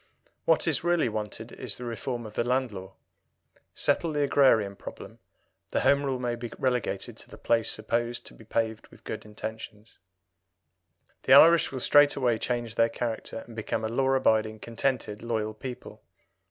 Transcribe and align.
What 0.45 0.67
is 0.67 0.83
really 0.83 1.09
wanted 1.09 1.51
is 1.51 1.77
the 1.77 1.85
reform 1.85 2.25
of 2.25 2.33
the 2.33 2.43
Land 2.43 2.71
Law. 2.71 2.95
Settle 3.75 4.13
the 4.13 4.23
agrarian 4.23 4.75
problem, 4.75 5.19
and 5.71 5.83
Home 5.83 6.01
Rule 6.03 6.17
may 6.17 6.33
be 6.33 6.51
relegated 6.57 7.15
to 7.17 7.29
the 7.29 7.37
place 7.37 7.69
supposed 7.69 8.25
to 8.25 8.33
be 8.33 8.43
paved 8.43 8.87
with 8.87 9.03
good 9.03 9.25
intentions. 9.25 9.99
The 11.21 11.33
Irish 11.33 11.71
will 11.71 11.81
straightway 11.81 12.39
change 12.39 12.73
their 12.73 12.89
character, 12.89 13.43
and 13.45 13.55
become 13.55 13.85
a 13.85 13.89
law 13.89 14.11
abiding, 14.15 14.57
contented, 14.57 15.23
loyal 15.23 15.53
people. 15.53 16.01